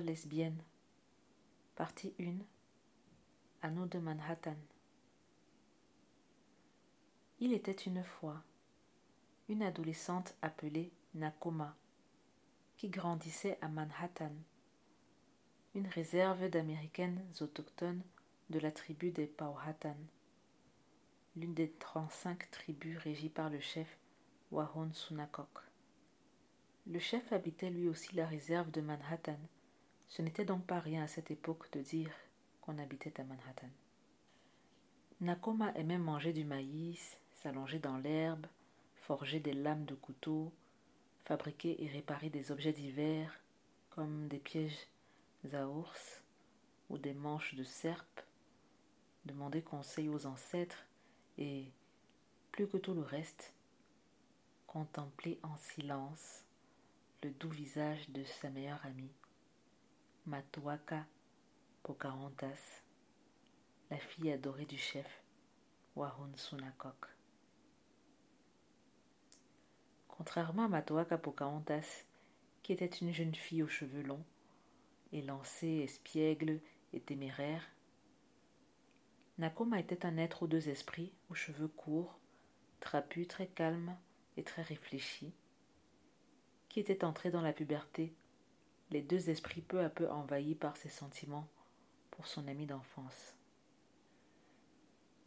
Lesbienne. 0.00 0.62
Partie 1.76 2.14
1. 2.18 2.34
Anneau 3.62 3.86
de 3.86 3.98
Manhattan. 3.98 4.56
Il 7.40 7.52
était 7.52 7.72
une 7.72 8.02
fois 8.02 8.42
une 9.48 9.62
adolescente 9.62 10.34
appelée 10.42 10.92
Nakoma 11.14 11.76
qui 12.76 12.88
grandissait 12.88 13.58
à 13.60 13.68
Manhattan, 13.68 14.32
une 15.74 15.86
réserve 15.86 16.48
d'Américaines 16.48 17.24
autochtones 17.40 18.02
de 18.50 18.58
la 18.58 18.72
tribu 18.72 19.10
des 19.10 19.26
Powhatan, 19.26 19.96
l'une 21.36 21.54
des 21.54 21.70
35 21.70 22.50
tribus 22.50 22.98
régies 22.98 23.28
par 23.28 23.50
le 23.50 23.60
chef 23.60 23.98
Wahon 24.50 24.92
Sunakok. 24.92 25.60
Le 26.86 26.98
chef 26.98 27.32
habitait 27.32 27.70
lui 27.70 27.88
aussi 27.88 28.14
la 28.14 28.26
réserve 28.26 28.70
de 28.70 28.80
Manhattan. 28.80 29.38
Ce 30.12 30.20
n'était 30.20 30.44
donc 30.44 30.66
pas 30.66 30.78
rien 30.78 31.04
à 31.04 31.06
cette 31.06 31.30
époque 31.30 31.72
de 31.72 31.80
dire 31.80 32.12
qu'on 32.60 32.76
habitait 32.76 33.18
à 33.18 33.24
Manhattan. 33.24 33.70
Nakoma 35.22 35.72
aimait 35.72 35.96
manger 35.96 36.34
du 36.34 36.44
maïs, 36.44 37.18
s'allonger 37.32 37.78
dans 37.78 37.96
l'herbe, 37.96 38.46
forger 38.94 39.40
des 39.40 39.54
lames 39.54 39.86
de 39.86 39.94
couteau, 39.94 40.52
fabriquer 41.24 41.82
et 41.82 41.88
réparer 41.88 42.28
des 42.28 42.52
objets 42.52 42.74
divers 42.74 43.40
comme 43.88 44.28
des 44.28 44.38
pièges 44.38 44.86
à 45.50 45.66
ours 45.66 46.22
ou 46.90 46.98
des 46.98 47.14
manches 47.14 47.54
de 47.54 47.64
serpe, 47.64 48.20
demander 49.24 49.62
conseil 49.62 50.10
aux 50.10 50.26
ancêtres 50.26 50.84
et, 51.38 51.72
plus 52.50 52.68
que 52.68 52.76
tout 52.76 52.92
le 52.92 53.00
reste, 53.00 53.54
contempler 54.66 55.40
en 55.42 55.56
silence 55.56 56.44
le 57.22 57.30
doux 57.30 57.48
visage 57.48 58.10
de 58.10 58.22
sa 58.24 58.50
meilleure 58.50 58.84
amie, 58.84 59.14
Matuaka 60.24 61.04
Pocahontas, 61.82 62.84
la 63.90 63.98
fille 63.98 64.30
adorée 64.30 64.66
du 64.66 64.78
chef 64.78 65.24
Wahun 65.96 66.30
Sunakok. 66.36 67.08
Contrairement 70.06 70.66
à 70.66 70.68
Matoaka 70.68 71.18
Pocahontas, 71.18 72.04
qui 72.62 72.72
était 72.72 72.86
une 72.86 73.12
jeune 73.12 73.34
fille 73.34 73.64
aux 73.64 73.68
cheveux 73.68 74.02
longs, 74.02 74.24
élancée, 75.12 75.80
espiègle 75.82 76.60
et 76.92 77.00
téméraire, 77.00 77.68
Nakoma 79.38 79.80
était 79.80 80.06
un 80.06 80.18
être 80.18 80.44
aux 80.44 80.46
deux 80.46 80.68
esprits, 80.68 81.12
aux 81.30 81.34
cheveux 81.34 81.66
courts, 81.66 82.16
trapu, 82.78 83.26
très 83.26 83.48
calme 83.48 83.96
et 84.36 84.44
très 84.44 84.62
réfléchi, 84.62 85.34
qui 86.68 86.78
était 86.78 87.04
entré 87.04 87.32
dans 87.32 87.42
la 87.42 87.52
puberté, 87.52 88.14
les 88.92 89.02
deux 89.02 89.30
esprits 89.30 89.62
peu 89.62 89.80
à 89.80 89.88
peu 89.88 90.08
envahis 90.10 90.54
par 90.54 90.76
ses 90.76 90.90
sentiments 90.90 91.48
pour 92.10 92.26
son 92.26 92.46
ami 92.46 92.66
d'enfance. 92.66 93.34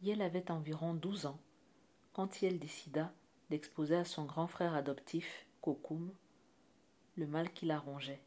Yel 0.02 0.22
avait 0.22 0.50
environ 0.50 0.94
douze 0.94 1.26
ans 1.26 1.40
quand 2.12 2.40
Yel 2.40 2.58
décida 2.58 3.12
d'exposer 3.50 3.96
à 3.96 4.04
son 4.04 4.24
grand 4.24 4.46
frère 4.46 4.74
adoptif, 4.74 5.46
Kokoum, 5.60 6.12
le 7.16 7.26
mal 7.26 7.52
qui 7.52 7.66
la 7.66 7.78
rongeait. 7.78 8.22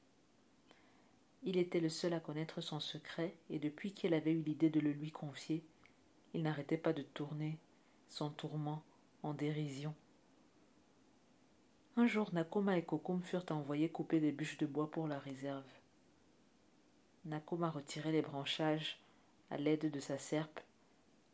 Il 1.43 1.57
était 1.57 1.79
le 1.79 1.89
seul 1.89 2.13
à 2.13 2.19
connaître 2.19 2.59
son 2.61 2.79
secret, 2.79 3.33
et 3.49 3.59
depuis 3.59 3.93
qu'il 3.93 4.13
avait 4.13 4.33
eu 4.33 4.41
l'idée 4.41 4.69
de 4.69 4.79
le 4.79 4.91
lui 4.91 5.11
confier, 5.11 5.63
il 6.33 6.43
n'arrêtait 6.43 6.77
pas 6.77 6.93
de 6.93 7.01
tourner 7.01 7.57
son 8.09 8.29
tourment 8.29 8.83
en 9.23 9.33
dérision 9.33 9.95
un 11.99 12.07
jour, 12.07 12.29
Nakoma 12.33 12.77
et 12.77 12.83
Kokum 12.83 13.21
furent 13.21 13.45
envoyés 13.49 13.89
couper 13.89 14.21
des 14.21 14.31
bûches 14.31 14.57
de 14.57 14.65
bois 14.65 14.89
pour 14.89 15.05
la 15.05 15.19
réserve. 15.19 15.67
Nakoma 17.25 17.69
retirait 17.69 18.13
les 18.13 18.21
branchages 18.21 19.01
à 19.51 19.57
l'aide 19.57 19.91
de 19.91 19.99
sa 19.99 20.17
serpe 20.17 20.61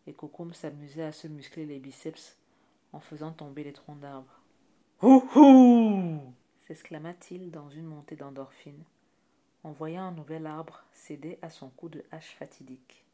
et 0.07 0.13
Kokum 0.13 0.53
s'amusait 0.53 1.03
à 1.03 1.11
se 1.11 1.27
muscler 1.27 1.67
les 1.67 1.77
biceps 1.77 2.39
en 2.93 2.99
faisant 2.99 3.31
tomber 3.31 3.63
les 3.63 3.73
troncs 3.73 3.99
d'arbres. 3.99 4.41
Houhou 5.03 6.19
s'exclama-t-il 6.67 7.51
dans 7.51 7.69
une 7.69 7.85
montée 7.85 8.15
d'endorphine 8.15 8.83
en 9.63 9.71
voyant 9.71 10.05
un 10.05 10.11
nouvel 10.11 10.47
arbre 10.47 10.83
céder 10.93 11.37
à 11.43 11.51
son 11.51 11.69
coup 11.69 11.89
de 11.89 12.03
hache 12.11 12.35
fatidique. 12.39 13.04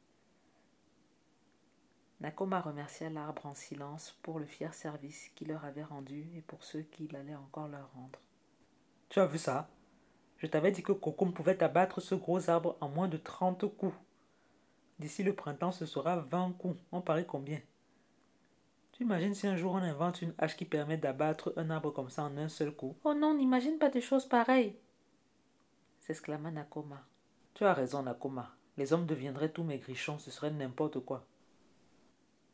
Nakoma 2.22 2.62
remercia 2.62 3.10
l'arbre 3.10 3.46
en 3.48 3.56
silence 3.56 4.16
pour 4.22 4.40
le 4.40 4.46
fier 4.46 4.74
service 4.74 5.30
qu'il 5.36 5.50
leur 5.50 5.66
avait 5.66 5.84
rendu 5.84 6.30
et 6.36 6.42
pour 6.42 6.64
ceux 6.64 6.84
qu'il 6.84 7.16
allait 7.16 7.36
encore 7.36 7.68
leur 7.68 7.92
rendre. 7.94 8.20
Tu 9.10 9.20
as 9.20 9.26
vu 9.26 9.38
ça? 9.38 9.70
Je 10.38 10.48
t'avais 10.48 10.72
dit 10.72 10.84
que 10.84 10.92
Kokum 10.92 11.34
pouvait 11.34 11.62
abattre 11.62 12.00
ce 12.00 12.16
gros 12.16 12.50
arbre 12.50 12.78
en 12.80 12.90
moins 12.90 13.08
de 13.08 13.18
trente 13.18 13.66
coups. 13.76 13.96
D'ici 15.00 15.24
le 15.24 15.34
printemps, 15.34 15.72
ce 15.72 15.86
sera 15.86 16.18
vingt 16.18 16.54
coups. 16.58 16.80
On 16.92 17.02
parie 17.02 17.26
combien? 17.26 17.60
Tu 18.92 19.04
imagines 19.04 19.34
si 19.34 19.48
un 19.48 19.58
jour 19.58 19.74
on 19.74 19.78
invente 19.78 20.22
une 20.22 20.34
hache 20.38 20.56
qui 20.56 20.66
permet 20.66 20.98
d'abattre 20.98 21.54
un 21.58 21.70
arbre 21.72 21.92
comme 21.92 22.10
ça 22.10 22.24
en 22.24 22.38
un 22.38 22.50
seul 22.50 22.72
coup? 22.72 22.96
Oh 23.04 23.14
non, 23.14 23.34
n'imagine 23.34 23.80
pas 23.80 23.90
des 23.90 24.02
choses 24.02 24.28
pareilles 24.28 24.76
s'exclama 26.02 26.52
Nakoma. 26.52 27.06
Tu 27.54 27.64
as 27.64 27.74
raison, 27.74 28.04
Nakoma. 28.04 28.56
Les 28.78 28.92
hommes 28.92 29.06
deviendraient 29.06 29.52
tous 29.52 29.64
maigrichons, 29.64 30.18
ce 30.18 30.32
serait 30.32 30.52
n'importe 30.52 31.00
quoi. 31.00 31.26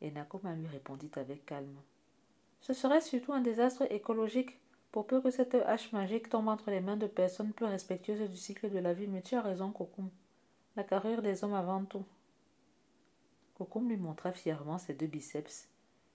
Et 0.00 0.10
Nakoma 0.10 0.54
lui 0.54 0.66
répondit 0.66 1.10
avec 1.16 1.44
calme. 1.46 1.76
Ce 2.60 2.72
serait 2.72 3.00
surtout 3.00 3.32
un 3.32 3.40
désastre 3.40 3.90
écologique 3.90 4.58
pour 4.92 5.06
peu 5.06 5.20
que 5.20 5.30
cette 5.30 5.54
hache 5.54 5.92
magique 5.92 6.28
tombe 6.28 6.48
entre 6.48 6.70
les 6.70 6.80
mains 6.80 6.96
de 6.96 7.06
personnes 7.06 7.52
peu 7.52 7.66
respectueuses 7.66 8.30
du 8.30 8.36
cycle 8.36 8.70
de 8.70 8.78
la 8.78 8.94
vie. 8.94 9.06
Mais 9.06 9.22
tu 9.22 9.34
as 9.34 9.42
raison, 9.42 9.70
Kokum. 9.70 10.08
La 10.76 10.84
carrure 10.84 11.22
des 11.22 11.44
hommes 11.44 11.54
avant 11.54 11.84
tout. 11.84 12.04
Kokum 13.56 13.88
lui 13.88 13.96
montra 13.96 14.32
fièrement 14.32 14.78
ses 14.78 14.94
deux 14.94 15.06
biceps, 15.06 15.68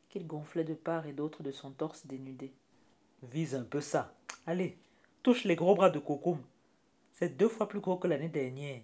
qu'il 0.09 0.25
gonflait 0.25 0.63
de 0.63 0.73
part 0.73 1.05
et 1.05 1.13
d'autre 1.13 1.43
de 1.43 1.51
son 1.51 1.71
torse 1.71 2.05
dénudé. 2.05 2.53
Vise 3.21 3.55
un 3.55 3.63
peu 3.63 3.81
ça. 3.81 4.15
Allez, 4.45 4.77
touche 5.21 5.43
les 5.43 5.55
gros 5.55 5.75
bras 5.75 5.89
de 5.89 5.99
Kokum. 5.99 6.39
C'est 7.11 7.37
deux 7.37 7.49
fois 7.49 7.67
plus 7.67 7.79
gros 7.79 7.97
que 7.97 8.07
l'année 8.07 8.29
dernière. 8.29 8.81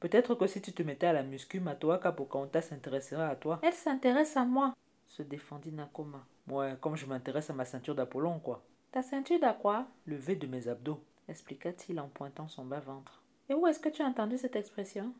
Peut-être 0.00 0.36
que 0.36 0.46
si 0.46 0.62
tu 0.62 0.72
te 0.72 0.82
mettais 0.82 1.08
à 1.08 1.12
la 1.12 1.24
muscu, 1.24 1.58
Matoaka 1.58 2.12
Pocahontas 2.12 2.62
s'intéresserait 2.62 3.24
à 3.24 3.34
toi. 3.34 3.58
Elle 3.62 3.72
s'intéresse 3.72 4.36
à 4.36 4.44
moi, 4.44 4.74
se 5.06 5.22
défendit 5.22 5.72
Nakoma. 5.72 6.24
Ouais, 6.48 6.76
comme 6.80 6.96
je 6.96 7.06
m'intéresse 7.06 7.50
à 7.50 7.52
ma 7.52 7.64
ceinture 7.64 7.96
d'Apollon, 7.96 8.38
quoi. 8.38 8.62
Ta 8.92 9.02
ceinture 9.02 9.40
d'à 9.40 9.52
quoi? 9.52 9.86
Le 10.06 10.16
V 10.16 10.36
de 10.36 10.46
mes 10.46 10.68
abdos, 10.68 11.02
expliqua-t-il 11.28 11.98
en 11.98 12.08
pointant 12.08 12.48
son 12.48 12.64
bas-ventre. 12.64 13.22
Et 13.48 13.54
où 13.54 13.66
est-ce 13.66 13.80
que 13.80 13.88
tu 13.88 14.02
as 14.02 14.06
entendu 14.06 14.38
cette 14.38 14.56
expression? 14.56 15.12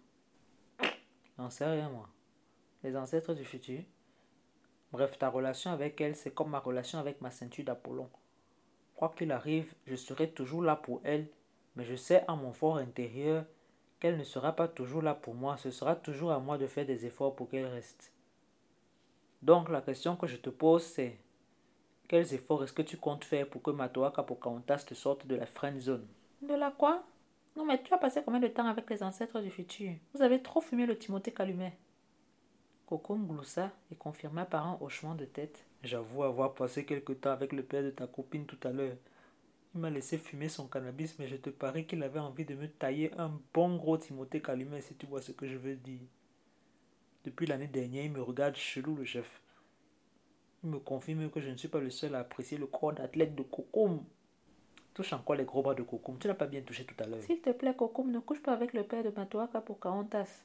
J'en 1.36 1.50
sais 1.50 1.66
rien, 1.66 1.88
moi. 1.90 2.08
Les 2.84 2.96
ancêtres 2.96 3.34
du 3.34 3.44
futur. 3.44 3.82
Bref, 4.92 5.18
ta 5.18 5.28
relation 5.28 5.70
avec 5.70 6.00
elle, 6.00 6.14
c'est 6.14 6.30
comme 6.30 6.50
ma 6.50 6.60
relation 6.60 6.98
avec 6.98 7.20
ma 7.20 7.30
ceinture 7.30 7.64
d'Apollon. 7.64 8.08
Quoi 8.94 9.12
qu'il 9.16 9.32
arrive, 9.32 9.74
je 9.86 9.96
serai 9.96 10.30
toujours 10.30 10.62
là 10.62 10.76
pour 10.76 11.00
elle, 11.04 11.28
mais 11.76 11.84
je 11.84 11.94
sais 11.94 12.24
à 12.26 12.36
mon 12.36 12.52
fort 12.52 12.78
intérieur 12.78 13.44
qu'elle 14.00 14.16
ne 14.16 14.24
sera 14.24 14.52
pas 14.52 14.68
toujours 14.68 15.02
là 15.02 15.14
pour 15.14 15.34
moi, 15.34 15.56
ce 15.56 15.70
sera 15.70 15.96
toujours 15.96 16.32
à 16.32 16.38
moi 16.38 16.58
de 16.58 16.66
faire 16.66 16.86
des 16.86 17.06
efforts 17.06 17.34
pour 17.34 17.48
qu'elle 17.48 17.66
reste. 17.66 18.12
Donc 19.42 19.68
la 19.68 19.80
question 19.80 20.16
que 20.16 20.26
je 20.26 20.36
te 20.36 20.50
pose 20.50 20.82
c'est 20.82 21.16
quels 22.08 22.32
efforts 22.32 22.64
est-ce 22.64 22.72
que 22.72 22.82
tu 22.82 22.96
comptes 22.96 23.24
faire 23.24 23.48
pour 23.48 23.62
que 23.62 23.70
Matoa 23.70 24.10
Pocahontas 24.10 24.84
te 24.86 24.94
sorte 24.94 25.26
de 25.26 25.36
la 25.36 25.46
friend 25.46 25.78
zone? 25.78 26.06
De 26.40 26.54
la 26.54 26.70
quoi? 26.70 27.04
Non, 27.54 27.66
mais 27.66 27.82
tu 27.82 27.92
as 27.92 27.98
passé 27.98 28.22
combien 28.24 28.40
de 28.40 28.48
temps 28.48 28.66
avec 28.66 28.88
les 28.88 29.02
ancêtres 29.02 29.40
du 29.40 29.50
futur? 29.50 29.92
Vous 30.14 30.22
avez 30.22 30.40
trop 30.40 30.60
fumé 30.60 30.86
le 30.86 30.96
Timothée 30.96 31.32
Calumet. 31.32 31.76
Coco 32.86 33.16
gloussa 33.16 33.70
et 33.92 33.96
confirma 33.96 34.46
par 34.46 34.66
un 34.66 34.78
hochement 34.80 35.14
de 35.14 35.26
tête. 35.26 35.66
J'avoue 35.82 36.22
avoir 36.22 36.54
passé 36.54 36.86
quelque 36.86 37.12
temps 37.12 37.32
avec 37.32 37.52
le 37.52 37.62
père 37.62 37.82
de 37.82 37.90
ta 37.90 38.06
copine 38.06 38.46
tout 38.46 38.60
à 38.66 38.70
l'heure. 38.70 38.96
Il 39.78 39.82
m'a 39.82 39.90
laissé 39.90 40.18
fumer 40.18 40.48
son 40.48 40.66
cannabis, 40.66 41.16
mais 41.20 41.28
je 41.28 41.36
te 41.36 41.50
parie 41.50 41.86
qu'il 41.86 42.02
avait 42.02 42.18
envie 42.18 42.44
de 42.44 42.56
me 42.56 42.66
tailler 42.66 43.12
un 43.16 43.30
bon 43.54 43.76
gros 43.76 43.96
Timothée 43.96 44.42
Calumet, 44.42 44.80
si 44.80 44.96
tu 44.96 45.06
vois 45.06 45.22
ce 45.22 45.30
que 45.30 45.46
je 45.46 45.56
veux 45.56 45.76
dire. 45.76 46.00
Depuis 47.22 47.46
l'année 47.46 47.68
dernière, 47.68 48.04
il 48.04 48.10
me 48.10 48.20
regarde 48.20 48.56
chelou, 48.56 48.96
le 48.96 49.04
chef. 49.04 49.40
Il 50.64 50.70
me 50.70 50.80
confirme 50.80 51.30
que 51.30 51.40
je 51.40 51.48
ne 51.48 51.56
suis 51.56 51.68
pas 51.68 51.78
le 51.78 51.90
seul 51.90 52.16
à 52.16 52.18
apprécier 52.18 52.58
le 52.58 52.66
corps 52.66 52.92
d'athlète 52.92 53.36
de 53.36 53.44
Cocoum. 53.44 54.02
Touche 54.94 55.12
encore 55.12 55.36
les 55.36 55.44
gros 55.44 55.62
bras 55.62 55.76
de 55.76 55.84
Cocoum. 55.84 56.18
Tu 56.18 56.26
n'as 56.26 56.34
pas 56.34 56.48
bien 56.48 56.62
touché 56.62 56.84
tout 56.84 56.96
à 56.98 57.06
l'heure. 57.06 57.22
S'il 57.22 57.40
te 57.40 57.50
plaît, 57.50 57.76
Cocoum, 57.76 58.10
ne 58.10 58.18
couche 58.18 58.42
pas 58.42 58.54
avec 58.54 58.72
le 58.72 58.82
père 58.82 59.04
de 59.04 59.10
Matoaka 59.10 59.60
pour 59.60 59.78
Carontas. 59.78 60.42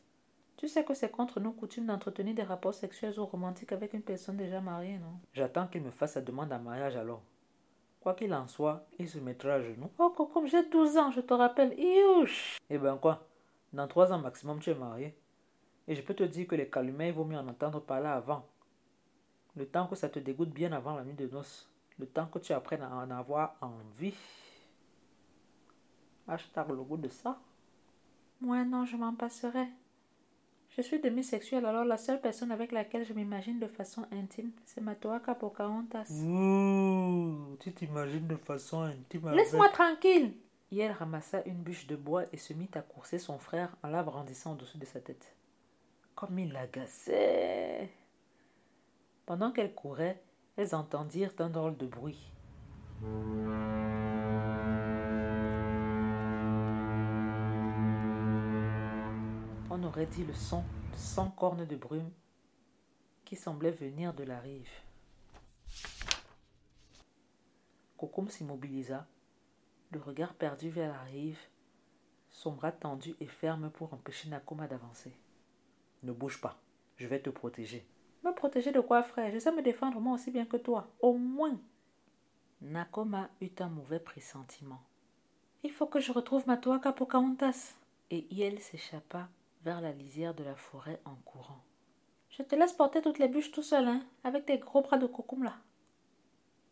Tu 0.57 0.68
sais 0.68 0.83
que 0.83 0.94
c'est 0.94 1.09
contre 1.09 1.39
nos 1.39 1.53
coutumes 1.53 1.88
d'entretenir 1.88 2.36
des 2.36 2.44
rapports 2.44 2.75
sexuels 2.75 3.19
ou 3.19 3.25
romantiques 3.25 3.71
avec 3.71 3.95
une 3.95 4.03
personne 4.03 4.38
déjà 4.38 4.62
mariée, 4.62 5.00
non? 5.00 5.19
J'attends 5.33 5.65
qu'il 5.65 5.81
me 5.81 5.89
fasse 5.89 6.13
sa 6.13 6.21
demande 6.21 6.53
en 6.53 6.59
mariage 6.59 6.95
alors. 6.95 7.24
Quoi 8.03 8.15
qu'il 8.15 8.33
en 8.33 8.50
soit, 8.50 8.85
il 9.00 9.07
se 9.07 9.17
mettra 9.17 9.53
à 9.53 9.61
genoux. 9.61 9.89
Oh, 9.97 10.09
Cocoum, 10.09 10.45
j'ai 10.45 10.69
12 10.69 10.97
ans, 10.97 11.11
je 11.11 11.21
te 11.21 11.33
rappelle. 11.33 11.73
Iouch 11.79 12.57
Eh 12.69 12.77
ben 12.77 12.97
quoi? 12.97 13.25
Dans 13.71 13.88
3 13.88 14.11
ans 14.11 14.19
maximum, 14.19 14.59
tu 14.59 14.71
es 14.71 14.75
marié. 14.75 15.17
Et 15.88 15.95
je 15.95 16.01
peux 16.01 16.13
te 16.13 16.23
dire 16.23 16.45
que 16.45 16.55
les 16.55 16.69
calumets, 16.69 17.07
il 17.07 17.13
vaut 17.13 17.23
mieux 17.23 17.38
en 17.38 17.47
entendre 17.47 17.79
parler 17.79 18.07
avant. 18.09 18.45
Le 19.55 19.65
temps 19.65 19.88
que 19.88 19.95
ça 19.95 20.09
te 20.09 20.19
dégoûte 20.19 20.50
bien 20.50 20.73
avant 20.73 20.97
la 20.97 21.05
nuit 21.05 21.13
de 21.13 21.27
noces. 21.27 21.71
Le 21.97 22.05
temps 22.05 22.25
que 22.25 22.39
tu 22.39 22.51
apprennes 22.51 22.81
à 22.81 22.94
en 22.94 23.09
avoir 23.09 23.55
envie. 23.61 24.13
Hashtag 26.27 26.71
le 26.71 26.83
goût 26.83 26.97
de 26.97 27.07
ça. 27.07 27.39
Moi, 28.41 28.65
non, 28.65 28.83
je 28.83 28.97
m'en 28.97 29.13
passerai. 29.15 29.69
Je 30.75 30.81
suis 30.81 30.99
demi-sexuelle, 30.99 31.67
alors 31.67 31.85
la 31.85 31.97
seule 31.97 32.19
personne 32.19 32.51
avec 32.51 32.71
laquelle 32.71 33.05
je 33.05 33.13
m'imagine 33.13 33.59
de 33.59 33.67
façon 33.67 34.05
intime, 34.11 34.51
c'est 34.65 34.81
Matoaka 34.81 35.35
Pocahontas. 35.35 36.09
Ouh, 36.25 37.55
tu 37.59 37.71
t'imagines 37.73 38.25
de 38.25 38.35
façon 38.35 38.81
intime 38.81 39.27
avec... 39.27 39.39
Laisse-moi 39.39 39.69
tranquille 39.69 40.33
Et 40.71 40.79
elle 40.79 40.93
ramassa 40.93 41.43
une 41.45 41.61
bûche 41.61 41.85
de 41.85 41.95
bois 41.95 42.23
et 42.33 42.37
se 42.37 42.53
mit 42.53 42.69
à 42.73 42.81
courser 42.81 43.19
son 43.19 43.37
frère 43.37 43.75
en 43.83 43.89
la 43.89 44.01
brandissant 44.01 44.53
au-dessus 44.53 44.79
de 44.79 44.85
sa 44.85 44.99
tête. 44.99 45.35
Comme 46.15 46.39
il 46.39 46.51
l'agaçait 46.51 47.91
Pendant 49.27 49.51
qu'elle 49.51 49.75
courait, 49.75 50.23
elles 50.57 50.73
entendirent 50.73 51.33
un 51.37 51.49
drôle 51.49 51.77
de 51.77 51.85
bruit. 51.85 52.31
Dit 59.95 60.25
le 60.25 60.33
son 60.33 60.63
de 60.91 60.97
cent 60.97 61.29
cornes 61.29 61.65
de 61.65 61.75
brume 61.77 62.11
qui 63.23 63.37
semblait 63.37 63.71
venir 63.71 64.13
de 64.13 64.23
la 64.23 64.39
rive. 64.39 64.69
Kokum 67.95 68.27
s'immobilisa, 68.27 69.07
le 69.91 69.99
regard 69.99 70.33
perdu 70.33 70.69
vers 70.69 70.91
la 70.91 71.01
rive, 71.03 71.39
son 72.29 72.51
bras 72.51 72.73
tendu 72.73 73.15
et 73.21 73.27
ferme 73.27 73.69
pour 73.69 73.93
empêcher 73.93 74.29
Nakoma 74.29 74.67
d'avancer. 74.67 75.13
Ne 76.03 76.11
bouge 76.11 76.41
pas, 76.41 76.59
je 76.97 77.07
vais 77.07 77.21
te 77.21 77.29
protéger. 77.29 77.87
Me 78.25 78.33
protéger 78.35 78.73
de 78.73 78.81
quoi, 78.81 79.03
frère? 79.03 79.31
Je 79.31 79.39
sais 79.39 79.53
me 79.53 79.61
défendre 79.61 80.01
moi 80.01 80.15
aussi 80.15 80.31
bien 80.31 80.45
que 80.45 80.57
toi, 80.57 80.91
au 80.99 81.17
moins. 81.17 81.59
Nakoma 82.61 83.29
eut 83.41 83.55
un 83.59 83.69
mauvais 83.69 83.99
pressentiment. 83.99 84.81
Il 85.63 85.71
faut 85.71 85.87
que 85.87 86.01
je 86.01 86.11
retrouve 86.11 86.45
ma 86.45 86.57
toaka 86.57 86.91
Pocahontas. 86.91 87.75
Et 88.09 88.27
Yel 88.31 88.59
s'échappa 88.59 89.29
vers 89.63 89.81
la 89.81 89.92
lisière 89.92 90.33
de 90.33 90.44
la 90.44 90.56
forêt 90.56 91.01
en 91.06 91.15
courant. 91.25 91.63
Je 92.30 92.44
te 92.44 92.56
laisse 92.56 92.74
porter 92.74 93.01
toutes 93.01 93.19
les 93.19 93.27
bûches 93.27 93.51
tout 93.51 93.63
seul, 93.63 93.88
hein, 93.88 94.04
avec 94.24 94.45
tes 94.45 94.57
gros 94.57 94.81
bras 94.81 94.98
de 94.98 95.06
cocoum 95.06 95.44
là. 95.44 95.56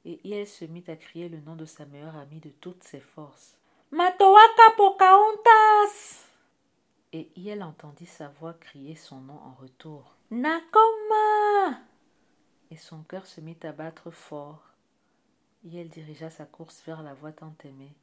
Et 0.05 0.19
Yel 0.27 0.47
se 0.47 0.65
mit 0.65 0.83
à 0.87 0.95
crier 0.95 1.29
le 1.29 1.39
nom 1.41 1.55
de 1.55 1.65
sa 1.65 1.85
meilleure 1.85 2.17
amie 2.17 2.39
de 2.39 2.49
toutes 2.49 2.83
ses 2.83 2.99
forces. 2.99 3.57
Matoaka 3.91 4.71
Pocahontas 4.75 6.25
Et 7.13 7.29
Yel 7.35 7.61
entendit 7.61 8.07
sa 8.07 8.29
voix 8.29 8.53
crier 8.53 8.95
son 8.95 9.21
nom 9.21 9.37
en 9.37 9.53
retour. 9.53 10.15
Nakoma 10.31 11.81
Et 12.71 12.77
son 12.77 13.03
cœur 13.03 13.27
se 13.27 13.41
mit 13.41 13.57
à 13.61 13.71
battre 13.71 14.09
fort. 14.09 14.63
Yel 15.63 15.89
dirigea 15.89 16.31
sa 16.31 16.45
course 16.45 16.81
vers 16.85 17.03
la 17.03 17.13
voie 17.13 17.33
tant 17.33 17.53
aimée. 17.63 17.93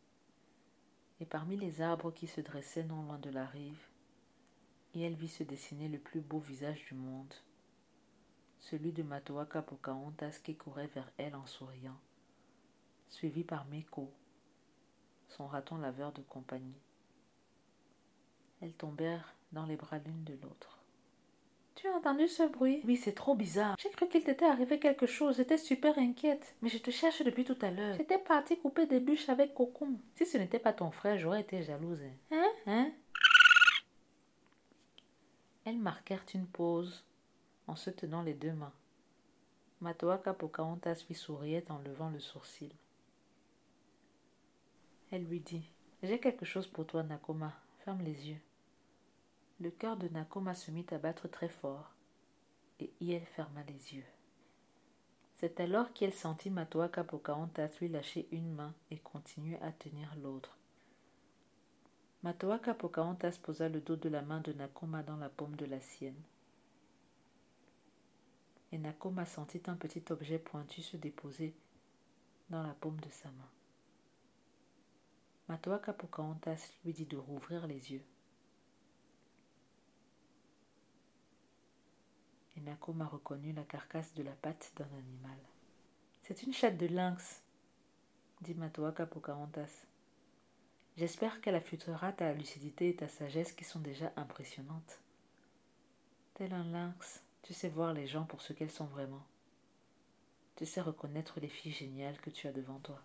Et 1.21 1.27
parmi 1.27 1.57
les 1.57 1.83
arbres 1.83 2.13
qui 2.13 2.29
se 2.29 2.41
dressaient 2.41 2.85
non 2.85 3.03
loin 3.03 3.19
de 3.19 3.31
la 3.31 3.47
rive, 3.47 3.88
et 4.95 5.03
elle 5.03 5.15
vit 5.15 5.29
se 5.29 5.43
dessiner 5.43 5.89
le 5.89 5.99
plus 5.99 6.21
beau 6.21 6.39
visage 6.39 6.85
du 6.87 6.95
monde, 6.95 7.35
celui 8.61 8.93
de 8.93 9.03
Matoaka 9.03 9.63
Pocahontas 9.63 10.41
qui 10.43 10.57
courait 10.57 10.89
vers 10.89 11.11
elle 11.19 11.37
en 11.37 11.47
souriant, 11.47 11.99
suivi 13.09 13.45
par 13.45 13.67
Meko, 13.67 14.11
son 15.29 15.47
raton 15.47 15.77
laveur 15.77 16.13
de 16.13 16.23
compagnie. 16.23 16.81
Elles 18.61 18.75
tombèrent 18.75 19.35
dans 19.53 19.67
les 19.67 19.77
bras 19.77 19.99
l'une 19.99 20.25
de 20.25 20.35
l'autre. 20.43 20.79
Tu 21.77 21.87
as 21.87 21.93
entendu 21.93 22.27
ce 22.27 22.43
bruit? 22.43 22.83
Oui, 22.85 22.97
c'est 22.97 23.13
trop 23.13 23.37
bizarre. 23.37 23.77
J'ai 23.79 23.91
cru 23.91 24.09
qu'il 24.09 24.25
t'était 24.25 24.47
arrivé 24.47 24.81
quelque 24.81 25.07
chose. 25.07 25.37
J'étais 25.37 25.59
super 25.59 25.97
inquiète. 25.97 26.57
Mais 26.61 26.69
je 26.69 26.79
te 26.79 26.91
cherche 26.91 27.23
depuis 27.23 27.45
tout 27.45 27.57
à 27.63 27.71
l'heure. 27.71 27.95
J'étais 27.97 28.19
partie 28.19 28.59
couper 28.59 28.87
des 28.87 28.99
bûches 28.99 29.29
avec 29.29 29.55
Cocoum. 29.55 29.97
Si 30.17 30.27
ce 30.27 30.39
n'était 30.39 30.59
pas 30.59 30.73
ton 30.73 30.91
frère, 30.91 31.19
j'aurais 31.19 31.43
été 31.43 31.63
jalouse. 31.63 32.01
Hein? 32.33 32.51
Hein? 32.67 32.91
Elles 35.69 35.77
marquèrent 35.77 36.25
une 36.33 36.47
pause 36.47 37.05
en 37.67 37.77
se 37.77 37.91
tenant 37.91 38.23
les 38.23 38.33
deux 38.33 38.55
mains. 38.55 38.73
Matoaka 39.83 40.33
Pocahontas 40.33 41.05
lui 41.07 41.15
souriait 41.15 41.71
en 41.71 41.77
levant 41.81 42.09
le 42.09 42.21
sourcil. 42.21 42.73
Elle 45.11 45.25
lui 45.25 45.41
dit 45.41 45.69
J'ai 46.03 46.21
quelque 46.21 46.47
chose 46.47 46.67
pour 46.67 46.87
toi, 46.87 47.03
Nakoma. 47.03 47.53
Ferme 47.85 48.01
les 48.01 48.31
yeux. 48.31 48.41
Le 49.61 49.71
cœur 49.71 49.99
de 49.99 50.09
Nakoma 50.09 50.55
se 50.55 50.71
mit 50.71 50.87
à 50.91 50.97
battre 50.97 51.29
très 51.29 51.51
fort, 51.51 51.93
et 52.81 52.91
Iel 53.03 53.27
ferma 53.27 53.63
les 53.65 53.95
yeux. 53.95 54.07
C'est 55.37 55.61
alors 55.61 55.93
qu'elle 55.93 56.15
sentit 56.15 56.49
Matoaka 56.49 57.05
Pocahontas 57.05 57.77
lui 57.79 57.91
lâcher 57.91 58.27
une 58.33 58.55
main 58.55 58.73
et 58.91 59.01
continuer 59.01 59.61
à 59.61 59.71
tenir 59.73 60.17
l'autre. 60.17 60.57
Matoaka 62.25 62.75
Pocahontas 62.75 63.39
posa 63.41 63.69
le 63.69 63.81
dos 63.81 63.97
de 63.97 64.09
la 64.09 64.23
main 64.23 64.41
de 64.41 64.53
Nakoma 64.53 65.05
dans 65.05 65.17
la 65.17 65.29
paume 65.29 65.55
de 65.55 65.67
la 65.67 65.81
sienne. 65.81 66.21
Et 68.73 68.79
Nakoma 68.79 69.25
sentit 69.25 69.63
un 69.69 69.77
petit 69.77 70.03
objet 70.11 70.41
pointu 70.41 70.83
se 70.83 70.97
déposer 70.97 71.55
dans 72.51 72.63
la 72.63 72.75
paume 72.75 72.99
de 73.01 73.09
sa 73.11 73.31
main. 73.31 73.51
Matoaka 75.49 75.93
Pocahontas 75.93 76.73
lui 76.85 76.93
dit 76.93 77.07
de 77.07 77.17
rouvrir 77.17 77.69
les 77.69 77.93
yeux. 77.93 78.05
Et 82.57 82.61
Nakoma 82.61 83.07
reconnut 83.07 83.53
la 83.53 83.63
carcasse 83.63 84.13
de 84.15 84.25
la 84.25 84.33
patte 84.33 84.73
d'un 84.77 84.93
animal. 84.99 85.39
C'est 86.25 86.43
une 86.43 86.53
chatte 86.53 86.77
de 86.77 86.87
lynx, 86.87 87.43
dit 88.41 88.55
Matoaka 88.55 89.07
Pocahontas. 89.07 89.87
J'espère 90.99 91.41
qu'elle 91.41 91.55
affûtera 91.55 92.13
ta 92.13 92.33
lucidité 92.33 92.89
et 92.89 92.97
ta 92.97 93.07
sagesse 93.07 93.53
qui 93.53 93.63
sont 93.63 93.79
déjà 93.79 94.13
impressionnantes. 94.17 94.99
Tel 96.35 96.53
un 96.53 96.65
lynx, 96.65 97.23
tu 97.43 97.55
sais 97.55 97.69
voir 97.69 97.93
les 97.93 98.09
gens 98.09 98.25
pour 98.25 98.43
ce 98.43 98.53
qu'elles 98.53 98.73
sont 98.73 98.87
vraiment. 98.87 99.25
Tu 100.57 100.67
sais 100.67 100.81
reconnaître 100.81 101.39
les 101.39 101.47
filles 101.47 101.71
géniales 101.71 102.21
que 102.21 102.31
tu 102.31 102.49
as 102.49 102.53
devant 102.53 102.81
toi. 102.81 103.01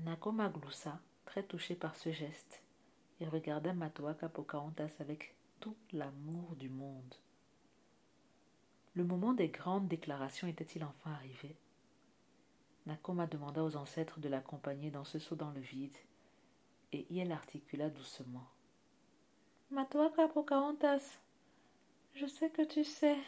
Nakoma 0.00 0.50
gloussa, 0.50 1.00
très 1.24 1.42
touché 1.42 1.74
par 1.74 1.96
ce 1.96 2.12
geste, 2.12 2.60
et 3.20 3.26
regarda 3.26 3.72
Matoaka 3.72 4.28
Pocahontas 4.28 4.92
avec 4.98 5.34
tout 5.60 5.76
l'amour 5.94 6.54
du 6.56 6.68
monde. 6.68 7.14
Le 8.92 9.04
moment 9.04 9.32
des 9.32 9.48
grandes 9.48 9.88
déclarations 9.88 10.48
était-il 10.48 10.84
enfin 10.84 11.12
arrivé? 11.12 11.56
Nakoma 12.84 13.26
demanda 13.26 13.64
aux 13.64 13.76
ancêtres 13.76 14.20
de 14.20 14.28
l'accompagner 14.28 14.90
dans 14.90 15.04
ce 15.04 15.18
saut 15.18 15.36
dans 15.36 15.52
le 15.52 15.60
vide, 15.60 15.96
et 16.92 17.06
elle 17.18 17.32
articula 17.32 17.88
doucement. 17.88 18.46
Matoaka 19.70 20.28
Pocahontas, 20.28 21.18
je 22.14 22.26
sais 22.26 22.50
que 22.50 22.62
tu 22.62 22.84
sais. 22.84 23.18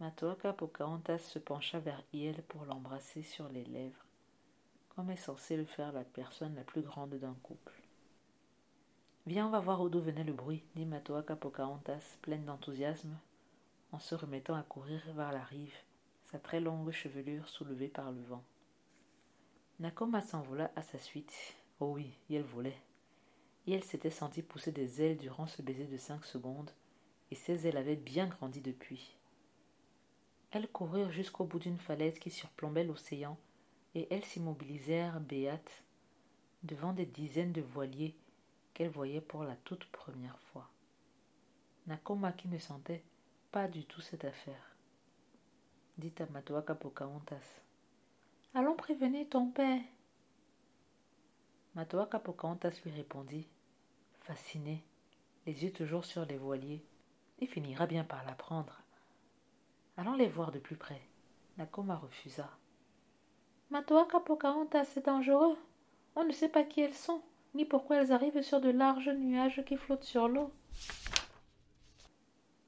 Matoaka 0.00 0.52
Pocahontas 0.52 1.18
se 1.18 1.38
pencha 1.38 1.78
vers 1.80 2.02
Iel 2.12 2.42
pour 2.44 2.64
l'embrasser 2.64 3.22
sur 3.22 3.48
les 3.48 3.64
lèvres, 3.64 4.06
comme 4.94 5.10
est 5.10 5.16
censée 5.16 5.56
le 5.56 5.66
faire 5.66 5.92
la 5.92 6.04
personne 6.04 6.54
la 6.54 6.64
plus 6.64 6.82
grande 6.82 7.14
d'un 7.14 7.36
couple. 7.42 7.74
Viens, 9.26 9.48
on 9.48 9.50
va 9.50 9.60
voir 9.60 9.82
où 9.82 9.90
d'où 9.90 10.00
venait 10.00 10.24
le 10.24 10.32
bruit, 10.32 10.64
dit 10.74 10.86
Matoaka 10.86 11.36
Pocahontas, 11.36 12.16
pleine 12.22 12.46
d'enthousiasme, 12.46 13.18
en 13.92 13.98
se 13.98 14.14
remettant 14.14 14.54
à 14.54 14.62
courir 14.62 15.02
vers 15.14 15.32
la 15.32 15.42
rive, 15.42 15.76
sa 16.24 16.38
très 16.38 16.60
longue 16.60 16.90
chevelure 16.92 17.48
soulevée 17.48 17.88
par 17.88 18.10
le 18.12 18.22
vent. 18.22 18.42
Nakoma 19.80 20.20
s'envola 20.22 20.72
à 20.74 20.82
sa 20.82 20.98
suite. 20.98 21.54
Oh 21.78 21.92
oui, 21.94 22.12
elle 22.28 22.42
volait. 22.42 22.82
et 23.66 23.72
elle 23.74 23.84
s'était 23.84 24.10
sentie 24.10 24.42
pousser 24.42 24.72
des 24.72 25.02
ailes 25.02 25.18
durant 25.18 25.46
ce 25.46 25.62
baiser 25.62 25.86
de 25.86 25.96
cinq 25.96 26.24
secondes, 26.24 26.70
et 27.30 27.34
ses 27.34 27.66
ailes 27.66 27.76
avaient 27.76 27.96
bien 27.96 28.26
grandi 28.26 28.60
depuis. 28.60 29.14
Elles 30.50 30.68
coururent 30.68 31.12
jusqu'au 31.12 31.44
bout 31.44 31.58
d'une 31.58 31.78
falaise 31.78 32.18
qui 32.18 32.30
surplombait 32.30 32.84
l'océan, 32.84 33.36
et 33.94 34.08
elles 34.10 34.24
s'immobilisèrent 34.24 35.20
béates 35.20 35.84
devant 36.62 36.92
des 36.92 37.06
dizaines 37.06 37.52
de 37.52 37.60
voiliers 37.60 38.16
qu'elles 38.74 38.90
voyaient 38.90 39.20
pour 39.20 39.44
la 39.44 39.54
toute 39.56 39.84
première 39.86 40.40
fois. 40.52 40.68
Nakoma 41.86 42.32
qui 42.32 42.48
ne 42.48 42.58
sentait 42.58 43.04
pas 43.52 43.68
du 43.68 43.84
tout 43.84 44.00
cette 44.00 44.24
affaire, 44.24 44.76
dit 45.98 46.12
à. 46.18 46.24
Allons 48.54 48.76
prévenir 48.76 49.28
ton 49.28 49.50
père. 49.50 49.82
Matoaka 51.74 52.18
Pocahontas 52.18 52.80
lui 52.84 52.90
répondit, 52.90 53.46
fasciné, 54.20 54.82
les 55.46 55.64
yeux 55.64 55.72
toujours 55.72 56.04
sur 56.04 56.24
les 56.24 56.38
voiliers. 56.38 56.84
Il 57.40 57.46
finira 57.46 57.86
bien 57.86 58.04
par 58.04 58.24
l'apprendre. 58.24 58.82
Allons 59.96 60.14
les 60.14 60.28
voir 60.28 60.50
de 60.50 60.58
plus 60.58 60.76
près. 60.76 61.00
Nakoma 61.56 61.96
refusa. 61.96 62.50
Matoaka 63.70 64.20
Pocahontas, 64.20 64.86
c'est 64.86 65.04
dangereux. 65.04 65.56
On 66.16 66.24
ne 66.24 66.32
sait 66.32 66.48
pas 66.48 66.64
qui 66.64 66.80
elles 66.80 66.94
sont, 66.94 67.22
ni 67.54 67.64
pourquoi 67.64 67.96
elles 67.96 68.12
arrivent 68.12 68.42
sur 68.42 68.60
de 68.60 68.70
larges 68.70 69.10
nuages 69.10 69.62
qui 69.66 69.76
flottent 69.76 70.04
sur 70.04 70.26
l'eau. 70.26 70.50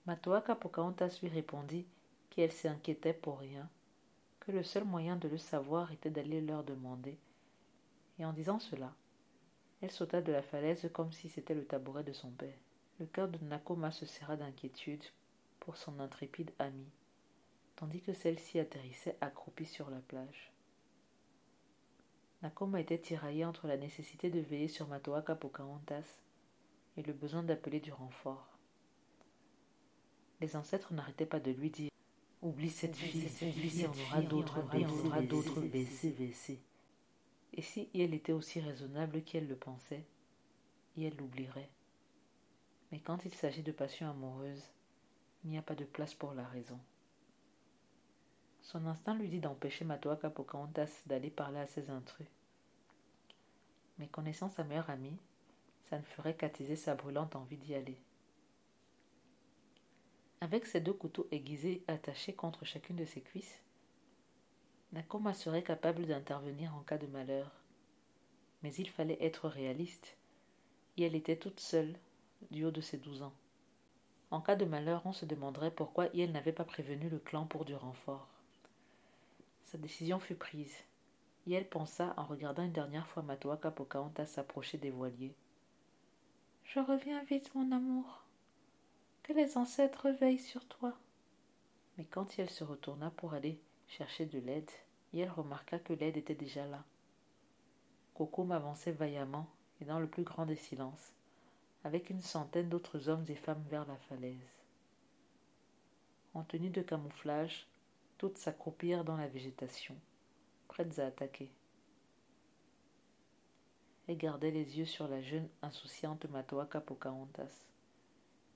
Matoaka 0.06 0.54
Pocahontas 0.54 1.18
lui 1.22 1.30
répondit 1.30 1.87
qu'elle 2.28 2.52
s'inquiétait 2.52 3.14
pour 3.14 3.38
rien, 3.38 3.68
le 4.50 4.62
seul 4.62 4.85
moyen 4.85 5.16
de 5.16 5.28
le 5.28 5.38
savoir 5.38 5.92
était 5.92 6.11
d'aller 6.11 6.40
leur 6.40 6.64
demander. 6.64 7.19
Et 8.19 8.25
en 8.25 8.33
disant 8.33 8.59
cela, 8.59 8.95
elle 9.83 9.90
sauta 9.90 10.21
de 10.21 10.33
la 10.33 10.42
falaise 10.42 10.90
comme 10.92 11.12
si 11.12 11.28
c'était 11.28 11.54
le 11.54 11.64
tabouret 11.64 12.04
de 12.04 12.12
son 12.12 12.30
père. 12.30 12.59
Le 12.99 13.07
cœur 13.07 13.28
de 13.28 13.38
Nakoma 13.45 13.90
se 13.90 14.04
serra 14.04 14.37
d'inquiétude 14.37 15.02
pour 15.59 15.76
son 15.76 16.00
intrépide 16.00 16.50
amie, 16.59 16.92
tandis 17.76 18.02
que 18.02 18.12
celle-ci 18.12 18.59
atterrissait 18.59 19.16
accroupie 19.21 19.66
sur 19.66 19.88
la 19.90 20.00
plage. 20.00 20.52
Nakoma 22.42 22.80
était 22.80 22.99
tiraillée 22.99 23.45
entre 23.45 23.66
la 23.66 23.76
nécessité 23.76 24.30
de 24.30 24.40
veiller 24.40 24.69
sur 24.69 24.87
Matoaka 24.88 25.35
Pocahontas 25.35 26.21
et 26.97 27.02
le 27.02 27.12
besoin 27.12 27.42
d'appeler 27.42 27.80
du 27.80 27.92
renfort. 27.92 28.59
Les 30.40 30.57
ancêtres 30.57 30.92
n'arrêtaient 30.92 31.26
pas 31.26 31.40
de 31.40 31.50
lui 31.50 31.71
dire 31.71 31.90
Oublie 32.42 32.70
cette 32.70 32.97
fille, 32.97 33.28
cette 33.28 33.52
fille, 33.52 33.87
on 33.87 34.00
aura 34.09 34.23
d'autres 34.23 34.64
on 34.73 35.06
aura 35.06 35.20
d'autres 35.20 35.61
BCVC. 35.61 36.61
Et 37.52 37.62
si 37.62 37.90
elle 37.94 38.14
était 38.14 38.32
aussi 38.32 38.61
raisonnable 38.61 39.23
qu'elle 39.23 39.49
le 39.49 39.56
pensait, 39.56 40.04
elle 41.04 41.16
l'oublierait. 41.16 41.70
Mais 42.92 43.00
quand 43.00 43.25
il 43.25 43.35
s'agit 43.35 43.62
de 43.62 43.73
passion 43.73 44.11
amoureuse, 44.11 44.70
il 45.44 45.50
n'y 45.50 45.59
a 45.59 45.62
pas 45.62 45.75
de 45.75 45.85
place 45.85 46.14
pour 46.14 46.35
la 46.35 46.47
raison. 46.47 46.78
Son 48.62 48.87
instinct 48.87 49.14
lui 49.14 49.28
dit 49.28 49.40
d'empêcher 49.40 49.85
Matoaka 49.85 50.30
Pocahontas 50.30 51.02
d'aller 51.06 51.30
parler 51.30 51.61
à 51.61 51.66
ses 51.66 51.90
intrus. 51.90 52.26
Mais 53.99 54.06
connaissant 54.06 54.50
sa 54.50 54.64
meilleure 54.64 54.90
amie, 54.90 55.16
ça 55.88 55.99
ne 55.99 56.04
ferait 56.04 56.37
qu'attiser 56.37 56.76
sa 56.76 56.94
brûlante 56.94 57.37
envie 57.37 57.56
d'y 57.56 57.75
aller. 57.75 57.99
Avec 60.40 60.66
ses 60.66 60.80
deux 60.80 60.92
couteaux 60.92 61.26
aiguisés 61.30 61.82
attachés 61.88 62.32
contre 62.32 62.64
chacune 62.64 62.97
de 62.97 63.04
ses 63.04 63.20
cuisses, 63.20 63.61
Nakoma 64.92 65.35
serait 65.35 65.62
capable 65.62 66.06
d'intervenir 66.06 66.75
en 66.75 66.80
cas 66.80 66.99
de 66.99 67.06
malheur. 67.06 67.50
Mais 68.62 68.75
il 68.75 68.90
fallait 68.90 69.23
être 69.25 69.49
réaliste, 69.49 70.16
et 70.97 71.04
elle 71.04 71.14
était 71.14 71.37
toute 71.37 71.61
seule 71.61 71.94
du 72.50 72.64
haut 72.64 72.70
de 72.70 72.80
ses 72.80 72.99
douze 72.99 73.23
ans. 73.23 73.35
En 74.30 74.40
cas 74.40 74.56
de 74.56 74.64
malheur, 74.64 75.02
on 75.04 75.12
se 75.12 75.26
demanderait 75.26 75.70
pourquoi 75.70 76.06
elle 76.14 76.32
n'avait 76.32 76.52
pas 76.52 76.64
prévenu 76.64 77.09
le 77.09 77.18
clan 77.18 77.47
pour 77.47 77.64
du 77.64 77.75
renfort. 77.75 78.28
Sa 79.64 79.78
décision 79.78 80.18
fut 80.18 80.35
prise, 80.35 80.85
elle 81.54 81.68
pensa 81.68 82.14
en 82.16 82.25
regardant 82.25 82.62
une 82.62 82.73
dernière 82.73 83.06
fois 83.06 83.23
Matoaka 83.23 83.70
Pocahontas 83.70 84.26
s'approcher 84.26 84.78
des 84.78 84.90
voiliers. 84.90 85.35
Je 86.64 86.80
reviens 86.80 87.23
vite, 87.25 87.54
mon 87.54 87.73
amour. 87.73 88.23
Les 89.37 89.56
ancêtres 89.56 90.10
veillent 90.10 90.40
sur 90.40 90.66
toi. 90.66 90.92
Mais 91.96 92.04
quand 92.04 92.38
elle 92.38 92.50
se 92.50 92.64
retourna 92.64 93.10
pour 93.10 93.32
aller 93.32 93.60
chercher 93.87 94.26
de 94.26 94.40
l'aide, 94.40 94.70
elle 95.14 95.30
remarqua 95.30 95.78
que 95.78 95.92
l'aide 95.92 96.16
était 96.16 96.34
déjà 96.34 96.66
là. 96.66 96.84
Coco 98.12 98.42
m'avançait 98.42 98.90
vaillamment 98.90 99.49
et 99.80 99.84
dans 99.84 100.00
le 100.00 100.08
plus 100.08 100.25
grand 100.25 100.46
des 100.46 100.56
silences, 100.56 101.12
avec 101.84 102.10
une 102.10 102.20
centaine 102.20 102.68
d'autres 102.68 103.08
hommes 103.08 103.25
et 103.28 103.37
femmes 103.37 103.62
vers 103.70 103.87
la 103.87 103.96
falaise. 104.08 104.64
En 106.34 106.42
tenue 106.42 106.70
de 106.70 106.82
camouflage, 106.82 107.68
toutes 108.18 108.37
s'accroupirent 108.37 109.04
dans 109.04 109.16
la 109.16 109.28
végétation, 109.28 109.94
prêtes 110.66 110.99
à 110.99 111.06
attaquer. 111.06 111.52
Et 114.08 114.16
gardaient 114.16 114.50
les 114.50 114.76
yeux 114.78 114.87
sur 114.87 115.06
la 115.06 115.22
jeune 115.22 115.49
insouciante 115.62 116.28
Matoaka 116.30 116.80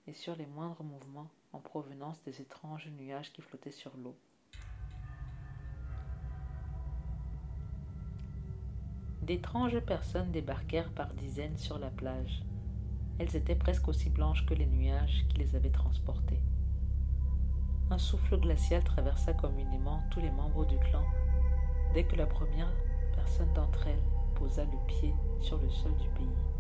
et 0.07 0.13
sur 0.13 0.37
les 0.37 0.47
moindres 0.47 0.83
mouvements 0.83 1.31
en 1.53 1.61
provenance 1.61 2.23
des 2.25 2.41
étranges 2.41 2.89
nuages 2.99 3.33
qui 3.33 3.43
flottaient 3.43 3.71
sur 3.71 3.97
l'eau. 3.97 4.17
D'étranges 9.23 9.81
personnes 9.81 10.33
débarquèrent 10.33 10.93
par 10.93 11.15
dizaines 11.15 11.57
sur 11.57 11.79
la 11.79 11.91
plage. 11.91 12.45
Elles 13.19 13.37
étaient 13.37 13.55
presque 13.55 13.89
aussi 13.89 14.11
blanches 14.11 14.45
que 14.45 14.55
les 14.55 14.67
nuages 14.67 15.25
qui 15.31 15.39
les 15.39 15.57
avaient 15.57 15.71
transportées. 15.71 16.43
Un 17.91 17.99
souffle 17.99 18.39
glacial 18.39 18.83
traversa 18.85 19.33
communément 19.33 20.03
tous 20.11 20.21
les 20.21 20.31
membres 20.31 20.67
du 20.67 20.79
clan 20.79 21.05
dès 21.95 22.05
que 22.05 22.17
la 22.17 22.27
première 22.27 22.73
personne 23.15 23.53
d'entre 23.55 23.87
elles 23.87 24.03
posa 24.35 24.65
le 24.65 24.87
pied 24.89 25.15
sur 25.41 25.59
le 25.59 25.71
sol 25.71 25.95
du 25.97 26.09
pays. 26.09 26.54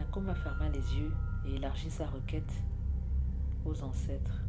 Nakoma 0.00 0.34
ferma 0.34 0.66
les 0.70 0.96
yeux 0.96 1.12
et 1.44 1.56
élargit 1.56 1.90
sa 1.90 2.06
requête 2.06 2.64
aux 3.66 3.82
ancêtres. 3.82 4.40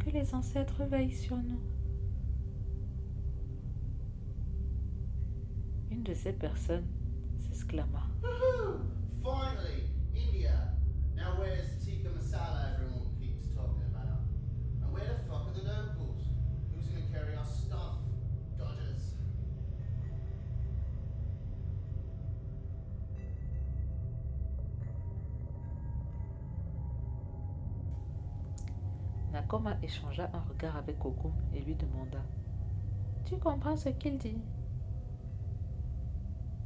Que 0.00 0.10
les 0.10 0.34
ancêtres 0.34 0.82
veillent 0.86 1.14
sur 1.14 1.36
nous. 1.36 1.60
Une 5.92 6.02
de 6.02 6.12
ces 6.14 6.32
personnes 6.32 6.88
s'exclama. 7.38 8.02
Finally, 9.22 9.84
India. 10.12 10.74
Now 11.14 11.38
masala 11.38 12.81
Nakoma 29.52 29.76
échangea 29.82 30.30
un 30.32 30.40
regard 30.48 30.76
avec 30.78 30.98
Kokum 30.98 31.32
et 31.54 31.60
lui 31.60 31.74
demanda 31.74 32.20
Tu 33.26 33.36
comprends 33.36 33.76
ce 33.76 33.90
qu'il 33.90 34.16
dit 34.16 34.38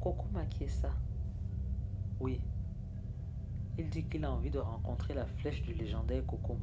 Kokum 0.01 0.37
acquiesça. 0.37 0.93
Oui. 2.21 2.41
Il 3.77 3.91
dit 3.91 4.05
qu'il 4.05 4.25
a 4.25 4.31
envie 4.31 4.51
de 4.51 4.61
rencontrer 4.61 5.15
la 5.15 5.27
flèche 5.27 5.63
du 5.63 5.75
légendaire 5.75 6.25
Kokum. 6.27 6.61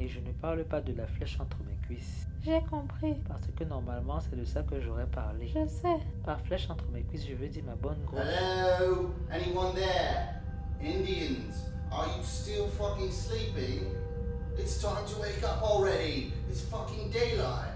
Et 0.00 0.08
je 0.08 0.18
ne 0.18 0.32
parle 0.32 0.64
pas 0.64 0.80
de 0.80 0.92
la 0.92 1.06
flèche 1.06 1.38
entre 1.38 1.58
mes 1.62 1.76
cuisses. 1.76 2.26
J'ai 2.42 2.60
compris. 2.62 3.14
Parce 3.28 3.46
que 3.46 3.62
normalement, 3.62 4.18
c'est 4.18 4.34
de 4.34 4.44
ça 4.44 4.64
que 4.64 4.80
j'aurais 4.80 5.06
parlé. 5.06 5.46
Je 5.46 5.64
sais. 5.68 6.00
Par 6.24 6.40
flèche 6.40 6.68
entre 6.70 6.88
mes 6.88 7.04
cuisses, 7.04 7.28
je 7.28 7.34
veux 7.34 7.48
dire 7.48 7.62
ma 7.62 7.76
bonne 7.76 8.02
grosse. 8.04 8.18
Hello? 8.18 9.14
Anyone 9.30 9.76
there? 9.76 10.42
Indians, 10.80 11.70
are 11.92 12.08
you 12.18 12.24
still 12.24 12.66
fucking 12.66 13.12
sleeping? 13.12 14.03
It's 14.56 14.80
time 14.80 15.04
to 15.06 15.20
wake 15.20 15.42
up 15.42 15.62
already. 15.62 16.32
It's 16.48 16.62
fucking 16.62 17.10
daylight. 17.10 17.72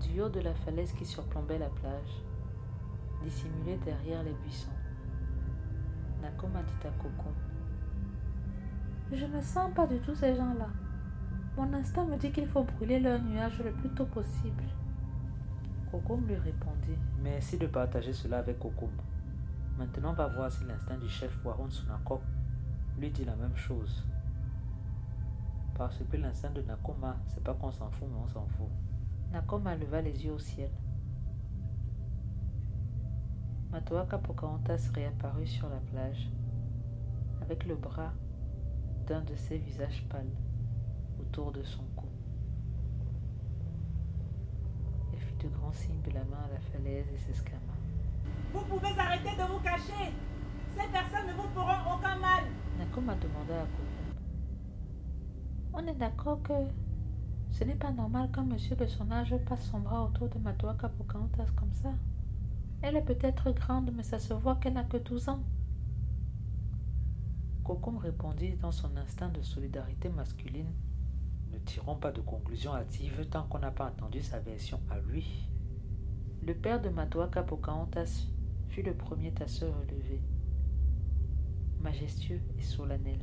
Du 0.00 0.22
haut 0.22 0.30
de 0.30 0.40
la 0.40 0.54
falaise 0.54 0.92
qui 0.92 1.04
surplombait 1.04 1.58
la 1.58 1.68
plage, 1.68 2.22
dissimulée 3.22 3.76
derrière 3.84 4.22
les 4.22 4.32
buissons, 4.32 4.70
Nakoma 6.22 6.62
dit 6.62 6.86
à 6.86 6.90
Coco 7.02 7.30
Je 9.12 9.26
ne 9.26 9.42
sens 9.42 9.70
pas 9.74 9.86
du 9.86 9.98
tout 9.98 10.14
ces 10.14 10.34
gens-là. 10.34 10.68
Mon 11.56 11.72
instinct 11.74 12.06
me 12.06 12.16
dit 12.16 12.30
qu'il 12.32 12.46
faut 12.46 12.64
brûler 12.64 12.98
leur 12.98 13.20
nuage 13.22 13.58
le 13.62 13.72
plus 13.72 13.90
tôt 13.90 14.06
possible. 14.06 14.64
Kokum 15.90 16.26
lui 16.26 16.36
répondit 16.36 16.98
Merci 17.22 17.58
de 17.58 17.66
partager 17.66 18.12
cela 18.14 18.38
avec 18.38 18.58
Kokum. 18.58 18.90
Maintenant, 19.78 20.14
va 20.14 20.26
voir 20.28 20.50
si 20.50 20.64
l'instinct 20.64 20.96
du 20.96 21.08
chef 21.08 21.44
Warun 21.44 21.70
Sunakok 21.70 22.22
lui 22.98 23.10
dit 23.10 23.24
la 23.24 23.36
même 23.36 23.56
chose. 23.56 24.04
Parce 25.74 25.98
que 26.10 26.16
l'instinct 26.16 26.50
de 26.50 26.62
Nakoma, 26.62 27.16
c'est 27.28 27.44
pas 27.44 27.52
qu'on 27.52 27.70
s'en 27.70 27.90
fout, 27.90 28.08
mais 28.10 28.18
on 28.22 28.26
s'en 28.26 28.46
fout. 28.46 28.68
Nakoma 29.32 29.76
leva 29.76 30.00
les 30.00 30.24
yeux 30.24 30.32
au 30.32 30.38
ciel. 30.38 30.70
Matoaka 33.70 34.16
Pocahontas 34.16 34.90
réapparut 34.94 35.46
sur 35.46 35.68
la 35.68 35.76
plage, 35.76 36.30
avec 37.42 37.66
le 37.66 37.74
bras 37.74 38.14
d'un 39.06 39.20
de 39.20 39.34
ses 39.34 39.58
visages 39.58 40.06
pâles 40.08 40.32
autour 41.20 41.52
de 41.52 41.62
son 41.62 41.82
cou. 41.94 42.06
Elle 45.12 45.20
fit 45.20 45.36
de 45.36 45.48
grands 45.48 45.72
signes 45.72 46.00
de 46.02 46.10
la 46.12 46.24
main 46.24 46.40
à 46.46 46.54
la 46.54 46.60
falaise 46.60 47.06
et 47.12 47.18
s'escama. 47.18 47.65
Vous 48.52 48.60
pouvez 48.60 48.98
arrêter 48.98 49.36
de 49.36 49.52
vous 49.52 49.60
cacher. 49.60 50.12
Ces 50.76 50.88
personnes 50.88 51.26
ne 51.28 51.32
vous 51.34 51.48
feront 51.54 51.94
aucun 51.94 52.16
mal. 52.16 52.44
Nakoma 52.78 53.14
demanda 53.14 53.62
à 53.62 53.66
Kokum. 53.66 54.06
On 55.72 55.86
est 55.86 55.98
d'accord 55.98 56.42
que 56.42 56.52
ce 57.50 57.64
n'est 57.64 57.74
pas 57.74 57.90
normal 57.90 58.30
qu'un 58.30 58.44
monsieur 58.44 58.76
de 58.76 58.86
son 58.86 59.10
âge 59.10 59.34
passe 59.48 59.68
son 59.70 59.80
bras 59.80 60.04
autour 60.04 60.28
de 60.28 60.38
Matoaka 60.38 60.88
Pocahontas 60.88 61.50
comme 61.56 61.72
ça. 61.72 61.90
Elle 62.82 62.96
est 62.96 63.02
peut-être 63.02 63.50
grande, 63.52 63.90
mais 63.96 64.02
ça 64.02 64.18
se 64.18 64.34
voit 64.34 64.56
qu'elle 64.56 64.74
n'a 64.74 64.84
que 64.84 64.98
12 64.98 65.28
ans. 65.30 65.40
Kokum 67.64 67.98
répondit 67.98 68.56
dans 68.56 68.72
son 68.72 68.96
instinct 68.96 69.30
de 69.30 69.42
solidarité 69.42 70.08
masculine 70.08 70.70
Ne 71.50 71.58
tirons 71.58 71.96
pas 71.96 72.12
de 72.12 72.20
conclusions 72.20 72.74
hâtives 72.74 73.26
tant 73.30 73.44
qu'on 73.44 73.58
n'a 73.58 73.70
pas 73.70 73.86
entendu 73.86 74.22
sa 74.22 74.38
version 74.38 74.80
à 74.90 74.98
lui. 74.98 75.48
Le 76.46 76.54
père 76.54 76.80
de 76.80 76.90
Matoaka 76.90 77.42
Pocahontas 77.42 78.28
fut 78.68 78.82
le 78.82 78.94
premier 78.94 79.34
se 79.48 79.64
relever, 79.64 80.22
majestueux 81.80 82.40
et 82.56 82.62
solennel. 82.62 83.18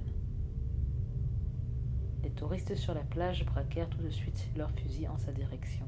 Les 2.21 2.31
touristes 2.31 2.75
sur 2.75 2.93
la 2.93 3.03
plage 3.03 3.45
braquèrent 3.45 3.89
tout 3.89 4.01
de 4.01 4.09
suite 4.09 4.49
leurs 4.57 4.71
fusils 4.71 5.07
en 5.07 5.17
sa 5.17 5.31
direction. 5.31 5.87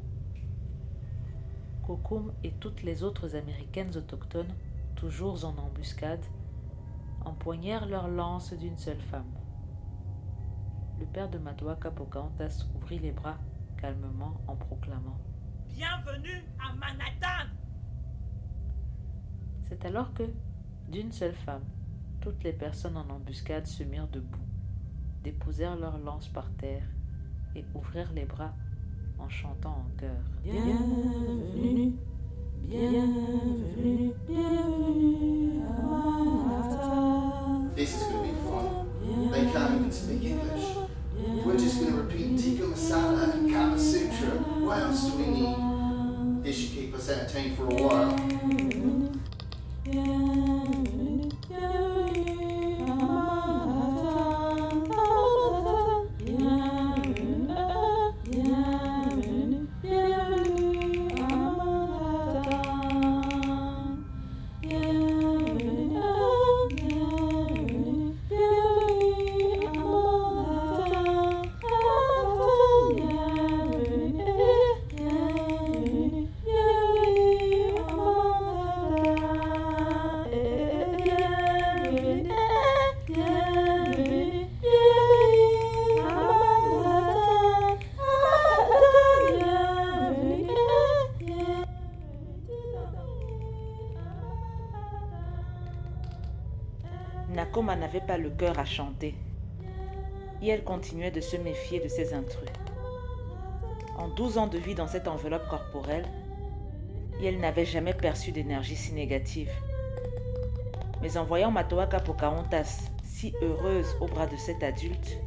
Kokum 1.86 2.32
et 2.46 2.54
toutes 2.54 2.84
les 2.84 3.04
autres 3.04 3.36
américaines 3.36 3.98
autochtones, 3.98 4.56
toujours 4.96 5.44
en 5.44 5.58
embuscade, 5.58 6.24
empoignèrent 7.26 7.86
leurs 7.86 8.08
lances 8.08 8.54
d'une 8.54 8.78
seule 8.78 9.02
femme. 9.12 9.34
Le 11.02 11.06
père 11.06 11.30
de 11.30 11.38
Matoaka 11.38 11.92
Pocahontas 11.92 12.66
ouvrit 12.78 13.00
les 13.00 13.12
bras 13.12 13.38
calmement 13.76 14.40
en 14.48 14.56
proclamant 14.56 15.20
Bienvenue 15.76 16.42
à 16.58 16.74
Manhattan. 16.74 17.50
C'est 19.68 19.84
alors 19.84 20.14
que, 20.14 20.24
d'une 20.88 21.12
seule 21.12 21.36
femme, 21.46 21.66
toutes 22.22 22.42
les 22.46 22.54
personnes 22.54 22.96
en 22.96 23.10
embuscade 23.10 23.68
se 23.68 23.84
mirent 23.84 24.08
debout, 24.08 24.40
déposèrent 25.22 25.76
leurs 25.76 25.98
lances 25.98 26.30
par 26.30 26.50
terre 26.54 26.88
et 27.58 27.66
ouvrirent 27.74 28.14
les 28.14 28.24
bras 28.24 28.54
en 29.20 29.28
chantant 29.28 29.86
en 29.86 30.00
chœur. 30.00 30.16
Bienvenue, 30.44 31.96
bienvenue, 32.62 34.14
bienvenue 34.30 35.62
à 35.68 35.82
Manhattan. 35.82 37.70
This 37.76 37.98
is 37.98 38.04
going 38.04 38.30
to 38.30 38.34
be 38.34 38.38
fun. 38.48 38.88
They 39.30 39.52
can't 39.52 39.76
even 39.76 39.92
speak 39.92 40.24
English. 40.24 40.78
We're 41.46 41.58
just 41.58 41.82
going 41.82 41.92
to 41.92 42.02
repeat 42.02 42.38
tikka 42.38 42.64
masala 42.64 43.34
and 43.34 43.52
Kama 43.52 43.78
Sutra. 43.78 44.30
What 44.64 44.80
else 44.80 45.12
do 45.12 45.18
we 45.18 45.28
need? 45.28 45.65
17 47.06 47.56
for 47.56 47.66
a 47.70 47.76
while. 47.76 48.35
N'avait 97.80 98.00
pas 98.00 98.18
le 98.18 98.30
cœur 98.32 98.58
à 98.58 98.66
chanter, 98.66 99.16
et 100.42 100.48
elle 100.48 100.64
continuait 100.64 101.12
de 101.12 101.22
se 101.22 101.36
méfier 101.36 101.80
de 101.80 101.88
ces 101.88 102.14
intrus. 102.14 102.50
En 103.98 104.08
douze 104.08 104.38
ans 104.38 104.48
de 104.48 104.58
vie 104.58 104.74
dans 104.74 104.88
cette 104.88 105.08
enveloppe 105.08 105.48
corporelle, 105.50 106.06
et 107.20 107.28
elle 107.28 107.40
n'avait 107.40 107.66
jamais 107.66 107.94
perçu 107.94 108.32
d'énergie 108.32 108.76
si 108.76 108.94
négative. 108.94 109.52
Mais 111.02 111.18
en 111.18 111.26
voyant 111.26 111.52
Matoaka 111.52 112.00
Pocahontas 112.00 112.90
si 113.04 113.36
heureuse 113.42 113.96
au 114.00 114.08
bras 114.08 114.26
de 114.26 114.38
cet 114.38 114.64
adulte, 114.64 115.20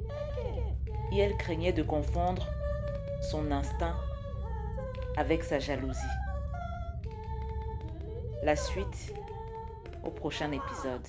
et 1.12 1.18
elle 1.18 1.37
craignait 1.37 1.72
de 1.72 1.82
confondre 1.82 2.48
son 3.30 3.52
instinct 3.52 3.94
avec 5.16 5.44
sa 5.44 5.61
jalousie. 5.61 6.00
La 8.42 8.56
suite 8.56 9.14
au 10.02 10.11
prochain 10.11 10.50
épisode. 10.50 11.06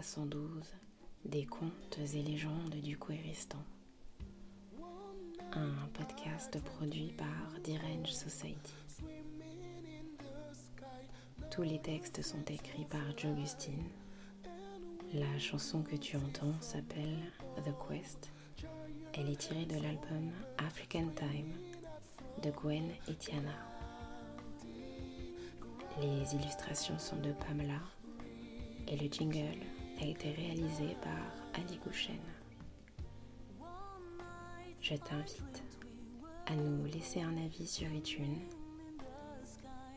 1312 0.00 0.64
des 1.26 1.44
contes 1.44 1.98
et 2.14 2.22
légendes 2.22 2.74
du 2.82 2.96
Kouéristan. 2.96 3.58
Un 5.52 5.74
podcast 5.92 6.58
produit 6.62 7.12
par 7.18 7.60
Dirange 7.62 8.10
Society. 8.10 8.74
Tous 11.50 11.60
les 11.60 11.78
textes 11.80 12.22
sont 12.22 12.42
écrits 12.48 12.86
par 12.86 13.02
Jogustine. 13.18 13.90
La 15.12 15.38
chanson 15.38 15.82
que 15.82 15.96
tu 15.96 16.16
entends 16.16 16.58
s'appelle 16.62 17.18
The 17.56 17.74
Quest. 17.86 18.30
Elle 19.12 19.28
est 19.28 19.36
tirée 19.36 19.66
de 19.66 19.82
l'album 19.82 20.30
African 20.66 21.08
Time 21.14 21.52
de 22.42 22.50
Gwen 22.52 22.88
et 23.06 23.14
Tiana. 23.16 23.52
Les 26.00 26.34
illustrations 26.34 26.98
sont 26.98 27.20
de 27.20 27.32
Pamela 27.32 27.82
et 28.88 28.96
le 28.96 29.12
jingle 29.12 29.58
a 30.00 30.06
été 30.06 30.30
réalisé 30.30 30.96
par 31.02 31.60
Ali 31.60 31.78
Gouchen. 31.84 32.18
Je 34.80 34.94
t'invite 34.94 35.62
à 36.46 36.54
nous 36.54 36.86
laisser 36.86 37.20
un 37.20 37.36
avis 37.36 37.66
sur 37.66 37.92
iTunes, 37.92 38.40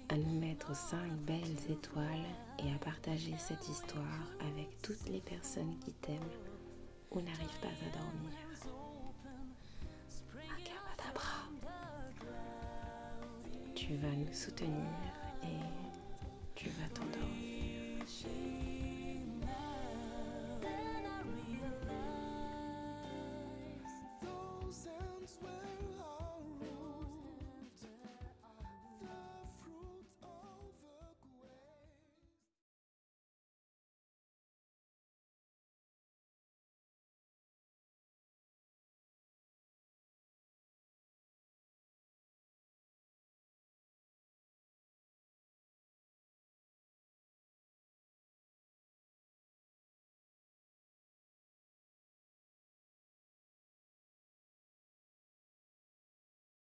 à 0.10 0.18
nous 0.18 0.40
mettre 0.40 0.76
5 0.76 1.12
belles 1.26 1.58
étoiles 1.70 2.26
et 2.60 2.72
à 2.74 2.78
partager 2.80 3.34
cette 3.38 3.68
histoire 3.70 4.28
avec 4.52 4.82
toutes 4.82 5.08
les 5.10 5.22
personnes 5.22 5.78
qui 5.80 5.94
t'aiment 5.94 6.20
ou 7.12 7.22
n'arrivent 7.22 7.60
pas 7.62 7.68
à 7.68 7.98
dormir. 7.98 8.32
Tu 13.76 13.96
vas 13.96 14.16
nous 14.16 14.34
soutenir 14.34 14.84